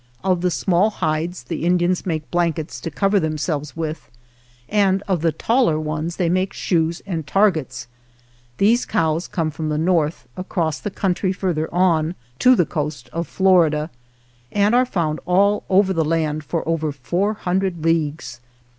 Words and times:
Of 0.23 0.41
the 0.41 0.49
small 0.49 0.89
hides 0.89 1.43
the 1.43 1.63
Indians 1.63 2.07
make 2.07 2.31
blankets 2.31 2.81
to 2.81 2.89
cover 2.89 3.19
themselves 3.19 3.77
with, 3.77 4.09
and 4.67 5.03
of 5.07 5.21
the 5.21 5.31
taller 5.31 5.79
ones 5.79 6.15
they 6.15 6.27
make 6.27 6.53
shoes 6.53 7.03
and 7.05 7.27
targets. 7.27 7.87
These 8.57 8.87
cows 8.87 9.27
come 9.27 9.51
from 9.51 9.69
the 9.69 9.77
north, 9.77 10.27
across 10.35 10.79
the 10.79 10.89
coun 10.89 11.13
try 11.13 11.33
further 11.33 11.71
on, 11.71 12.15
to 12.39 12.55
the 12.55 12.65
coast 12.65 13.11
of 13.13 13.27
Florida, 13.27 13.91
and 14.51 14.73
are 14.73 14.87
found 14.87 15.19
all 15.27 15.65
over 15.69 15.93
the 15.93 16.03
land 16.03 16.43
for 16.45 16.67
over 16.67 16.91
four 16.91 17.35
hundred 17.35 17.83
leagues. 17.85 18.41